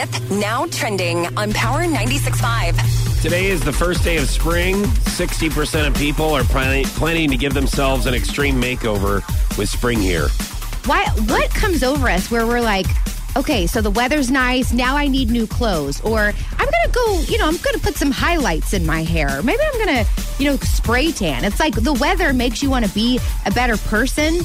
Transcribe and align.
with 0.00 0.30
Now 0.30 0.66
Trending 0.66 1.26
on 1.36 1.52
Power 1.52 1.84
96.5. 1.84 3.22
Today 3.22 3.46
is 3.46 3.60
the 3.60 3.72
first 3.72 4.04
day 4.04 4.16
of 4.16 4.28
spring. 4.28 4.76
60% 4.84 5.88
of 5.88 5.94
people 5.94 6.26
are 6.34 6.44
planning, 6.44 6.84
planning 6.84 7.30
to 7.30 7.36
give 7.36 7.52
themselves 7.52 8.06
an 8.06 8.14
extreme 8.14 8.60
makeover 8.60 9.26
with 9.58 9.68
spring 9.68 9.98
here. 9.98 10.28
Why? 10.84 11.06
What 11.26 11.50
comes 11.50 11.82
over 11.82 12.08
us 12.08 12.30
where 12.30 12.46
we're 12.46 12.60
like, 12.60 12.86
okay, 13.36 13.66
so 13.66 13.80
the 13.80 13.90
weather's 13.90 14.30
nice. 14.30 14.72
Now 14.72 14.96
I 14.96 15.08
need 15.08 15.30
new 15.30 15.46
clothes, 15.46 16.00
or 16.02 16.32
I'm 16.58 16.70
gonna 16.70 16.92
go. 16.92 17.20
You 17.22 17.38
know, 17.38 17.48
I'm 17.48 17.56
gonna 17.56 17.78
put 17.78 17.96
some 17.96 18.12
highlights 18.12 18.72
in 18.74 18.86
my 18.86 19.02
hair. 19.02 19.42
Maybe 19.42 19.60
I'm 19.62 19.78
gonna, 19.84 20.04
you 20.38 20.48
know, 20.48 20.56
spray 20.58 21.10
tan. 21.10 21.44
It's 21.44 21.58
like 21.58 21.74
the 21.74 21.94
weather 21.94 22.32
makes 22.32 22.62
you 22.62 22.70
want 22.70 22.86
to 22.86 22.92
be 22.92 23.18
a 23.46 23.50
better 23.50 23.76
person 23.76 24.42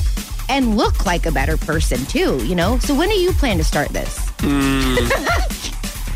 and 0.54 0.78
look 0.78 1.06
like 1.06 1.26
a 1.26 1.32
better 1.32 1.58
person 1.58 2.06
too. 2.06 2.44
You 2.46 2.56
know. 2.56 2.78
So 2.80 2.96
when 2.96 3.10
do 3.10 3.16
you 3.16 3.34
plan 3.34 3.58
to 3.58 3.64
start 3.64 3.90
this? 3.90 4.18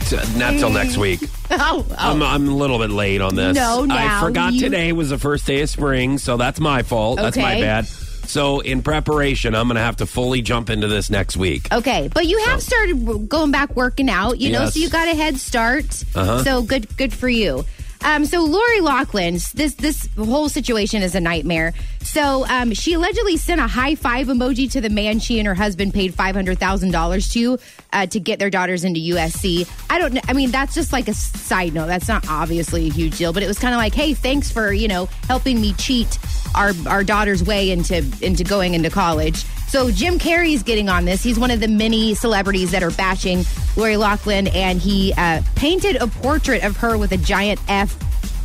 So, 0.08 0.16
Not 0.38 0.54
till 0.54 0.70
next 0.70 0.96
week. 0.98 1.20
Oh, 1.50 1.86
oh. 1.90 1.96
I'm, 1.98 2.22
I'm 2.22 2.48
a 2.50 2.56
little 2.56 2.78
bit 2.78 2.90
late 2.90 3.20
on 3.22 3.36
this. 3.36 3.56
No, 3.56 3.84
now 3.86 4.18
I 4.18 4.22
forgot 4.22 4.52
you- 4.54 4.60
today 4.62 4.92
was 4.94 5.10
the 5.10 5.18
first 5.18 5.46
day 5.48 5.62
of 5.62 5.70
spring, 5.70 6.18
so 6.18 6.36
that's 6.38 6.60
my 6.60 6.84
fault. 6.84 7.18
That's 7.20 7.38
my 7.38 7.60
bad. 7.62 7.88
So, 7.88 8.60
in 8.60 8.82
preparation, 8.82 9.56
I'm 9.56 9.68
going 9.68 9.76
to 9.78 9.82
have 9.82 9.96
to 9.98 10.06
fully 10.06 10.42
jump 10.42 10.70
into 10.70 10.88
this 10.88 11.10
next 11.10 11.38
week. 11.38 11.72
Okay, 11.74 12.10
but 12.14 12.26
you 12.26 12.38
have 12.46 12.62
started 12.62 13.30
going 13.30 13.52
back 13.52 13.76
working 13.78 14.10
out, 14.10 14.40
you 14.40 14.52
know, 14.52 14.64
Yes. 14.64 14.74
so 14.74 14.80
you 14.82 14.90
got 14.90 15.08
a 15.08 15.16
head 15.16 15.38
start. 15.38 15.86
Uh-huh. 16.14 16.44
So 16.44 16.62
good, 16.64 16.96
good 16.98 17.14
for 17.14 17.30
you. 17.30 17.64
Um, 18.08 18.26
so 18.26 18.42
Lori 18.42 18.80
Loughlin, 18.80 19.34
this 19.54 19.74
this 19.76 20.08
whole 20.16 20.48
situation 20.48 21.04
is 21.04 21.14
a 21.14 21.20
nightmare. 21.20 21.74
So 22.00 22.46
um, 22.48 22.74
she 22.74 22.94
allegedly 22.94 23.36
sent 23.36 23.60
a 23.60 23.68
high 23.68 23.96
five 23.96 24.28
emoji 24.28 24.72
to 24.72 24.80
the 24.80 24.90
man 24.90 25.20
she 25.20 25.40
and 25.40 25.48
her 25.48 25.54
husband 25.54 25.94
paid 25.94 26.14
five 26.14 26.34
hundred 26.34 26.58
thousand 26.58 26.92
dollars 26.92 27.28
to 27.34 27.60
uh, 27.92 28.06
to 28.06 28.20
get 28.22 28.40
their 28.40 28.50
daughters 28.50 28.86
into 28.86 29.02
USC. 29.02 29.70
I 29.90 30.00
don't. 30.00 30.30
I 30.30 30.32
mean, 30.32 30.52
that's 30.52 30.74
just 30.74 30.94
like 30.94 31.10
a 31.10 31.14
side 31.14 31.74
note. 31.74 31.88
That's 31.88 32.08
not 32.08 32.26
obviously 32.30 32.88
a 32.88 32.92
huge 32.94 33.18
deal, 33.18 33.34
but 33.34 33.44
it 33.44 33.48
was 33.48 33.60
kind 33.60 33.74
of 33.74 33.78
like, 33.78 33.94
hey, 33.94 34.14
thanks 34.14 34.50
for 34.50 34.72
you 34.72 34.88
know 34.88 35.08
helping 35.28 35.60
me 35.60 35.74
cheat 35.74 36.18
our 36.56 36.72
our 36.88 37.04
daughter's 37.04 37.44
way 37.44 37.72
into 37.72 37.98
into 38.22 38.46
going 38.46 38.74
into 38.74 38.90
college. 38.90 39.44
So 39.68 39.92
Jim 39.92 40.18
Carrey's 40.18 40.64
getting 40.64 40.88
on 40.90 41.06
this. 41.06 41.22
He's 41.24 41.38
one 41.38 41.52
of 41.52 41.60
the 41.60 41.68
many 41.68 42.14
celebrities 42.16 42.72
that 42.72 42.84
are 42.84 42.92
bashing 42.92 43.44
Lori 43.76 43.98
Loughlin, 43.98 44.48
and 44.48 44.80
he 44.82 45.14
uh, 45.18 45.42
painted 45.56 45.98
a 45.98 46.08
portrait 46.08 46.64
of 46.64 46.78
her 46.78 46.98
with 46.98 47.12
a 47.12 47.18
giant 47.18 47.60
F 47.68 47.96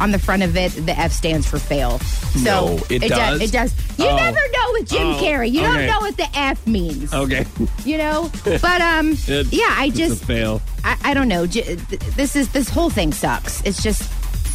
on 0.00 0.10
the 0.10 0.18
front 0.18 0.42
of 0.42 0.56
it. 0.56 0.70
The 0.84 0.98
F 0.98 1.12
stands 1.12 1.46
for 1.46 1.58
fail. 1.60 1.98
So 2.00 2.40
No, 2.76 2.78
it 2.90 3.00
does? 3.08 3.40
It 3.40 3.52
does. 3.52 3.72
You 3.98 4.06
Oh. 4.08 4.16
never 4.16 4.36
know 4.38 4.72
with 4.72 4.88
Jim 4.90 5.06
Oh, 5.06 5.20
Carrey. 5.22 5.50
You 5.52 5.60
okay. 5.62 5.72
don't 5.72 5.86
know 5.86 6.00
what 6.00 6.16
the 6.16 6.26
F 6.36 6.66
means. 6.66 7.14
Okay. 7.14 7.46
You 7.84 7.98
know, 7.98 8.30
but 8.44 8.80
um, 8.80 9.16
It- 9.28 9.52
yeah, 9.52 9.74
I 9.78 9.90
just 9.94 10.24
fail. 10.24 10.60
I, 10.82 10.96
I 11.04 11.14
don't 11.14 11.28
know. 11.28 11.46
J- 11.46 11.74
This 12.16 12.34
is 12.34 12.48
this 12.52 12.68
whole 12.68 12.90
thing 12.90 13.12
sucks. 13.12 13.62
It's 13.62 13.80
just 13.82 14.02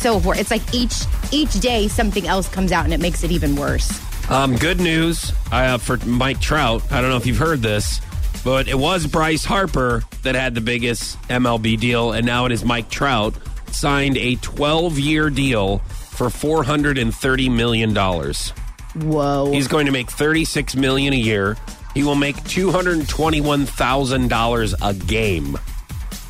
so 0.01 0.19
hor- 0.19 0.35
It's 0.35 0.51
like 0.51 0.61
each 0.73 0.95
each 1.31 1.53
day 1.61 1.87
something 1.87 2.27
else 2.27 2.49
comes 2.49 2.71
out 2.73 2.83
and 2.83 2.93
it 2.93 2.99
makes 2.99 3.23
it 3.23 3.31
even 3.31 3.55
worse. 3.55 3.87
Um, 4.29 4.55
good 4.57 4.79
news 4.81 5.31
uh, 5.51 5.77
for 5.77 5.97
Mike 6.05 6.41
Trout. 6.41 6.83
I 6.91 7.01
don't 7.01 7.09
know 7.09 7.15
if 7.17 7.25
you've 7.25 7.37
heard 7.37 7.61
this, 7.61 8.01
but 8.43 8.67
it 8.67 8.77
was 8.77 9.07
Bryce 9.07 9.45
Harper 9.45 10.03
that 10.23 10.35
had 10.35 10.53
the 10.53 10.59
biggest 10.61 11.17
MLB 11.29 11.79
deal, 11.79 12.11
and 12.11 12.25
now 12.25 12.45
it 12.45 12.51
is 12.51 12.65
Mike 12.65 12.89
Trout 12.89 13.33
signed 13.71 14.17
a 14.17 14.35
12 14.35 14.99
year 14.99 15.29
deal 15.29 15.77
for 15.79 16.29
430 16.29 17.49
million 17.49 17.93
dollars. 17.93 18.49
Whoa. 18.95 19.51
He's 19.51 19.67
going 19.67 19.85
to 19.85 19.91
make 19.91 20.09
36 20.11 20.75
million 20.75 21.13
a 21.13 21.17
year. 21.17 21.55
He 21.93 22.03
will 22.03 22.15
make 22.15 22.41
221 22.45 23.65
thousand 23.65 24.27
dollars 24.29 24.75
a 24.81 24.93
game. 24.93 25.57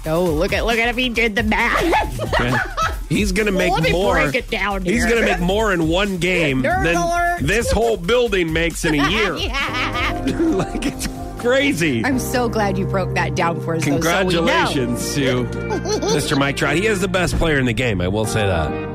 oh, 0.06 0.24
look 0.26 0.54
at 0.54 0.66
look 0.66 0.78
at 0.78 0.88
if 0.90 0.96
he 0.98 1.10
did 1.10 1.36
the 1.36 1.44
math. 1.44 2.22
Okay? 2.22 2.56
He's 3.10 3.32
going 3.32 3.46
to 3.46 3.52
make 3.52 3.74
me 3.82 3.92
more. 3.92 4.14
break 4.16 4.36
it 4.36 4.50
down 4.50 4.84
He's 4.84 5.06
going 5.06 5.18
to 5.24 5.26
make 5.26 5.40
more 5.40 5.72
in 5.74 5.88
one 5.88 6.18
game 6.18 6.64
Nerd 6.64 6.84
than 6.84 6.96
alert. 6.98 7.38
this 7.42 7.72
whole 7.72 7.98
building 7.98 8.52
makes 8.54 8.84
in 8.86 9.00
a 9.00 9.10
year. 9.10 9.34
like 10.56 10.86
it's 10.86 11.08
crazy. 11.40 12.04
I'm 12.04 12.20
so 12.20 12.50
glad 12.50 12.78
you 12.78 12.86
broke 12.86 13.14
that 13.14 13.36
down 13.36 13.62
for 13.62 13.76
us. 13.76 13.86
though, 13.86 14.00
so 14.02 14.26
we 14.26 14.34
know. 14.36 14.42
Congratulations 14.42 15.16
to 15.16 15.44
Mr. 16.08 16.38
Mike 16.38 16.58
Trout. 16.58 16.76
He 16.76 16.88
is 16.88 17.00
the 17.02 17.08
best 17.08 17.36
player 17.38 17.58
in 17.60 17.66
the 17.66 17.74
game. 17.74 18.02
I 18.02 18.08
will 18.08 18.26
say 18.26 18.46
that. 18.46 18.87